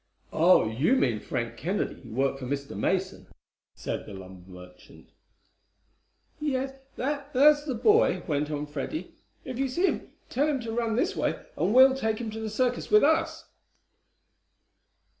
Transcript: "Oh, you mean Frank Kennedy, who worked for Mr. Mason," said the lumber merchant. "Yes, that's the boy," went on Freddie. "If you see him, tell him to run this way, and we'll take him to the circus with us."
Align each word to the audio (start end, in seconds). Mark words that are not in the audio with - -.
"Oh, 0.33 0.65
you 0.67 0.95
mean 0.95 1.19
Frank 1.19 1.57
Kennedy, 1.57 2.01
who 2.01 2.09
worked 2.15 2.39
for 2.39 2.47
Mr. 2.47 2.75
Mason," 2.75 3.27
said 3.75 4.07
the 4.07 4.15
lumber 4.15 4.49
merchant. 4.49 5.11
"Yes, 6.39 6.73
that's 6.95 7.65
the 7.65 7.75
boy," 7.75 8.23
went 8.25 8.49
on 8.49 8.65
Freddie. 8.65 9.13
"If 9.45 9.59
you 9.59 9.67
see 9.69 9.85
him, 9.85 10.09
tell 10.27 10.47
him 10.47 10.59
to 10.61 10.71
run 10.71 10.95
this 10.95 11.15
way, 11.15 11.35
and 11.55 11.71
we'll 11.71 11.93
take 11.95 12.17
him 12.17 12.31
to 12.31 12.39
the 12.39 12.49
circus 12.49 12.89
with 12.89 13.03
us." 13.03 13.45